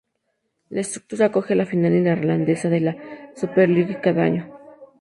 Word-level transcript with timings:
La 0.71 0.81
estructura 0.81 1.27
acoge 1.27 1.53
la 1.53 1.67
final 1.67 1.93
irlandesa 1.93 2.69
de 2.69 2.79
la 2.79 2.97
Superleague 3.35 4.01
cada 4.01 4.23
año. 4.23 4.51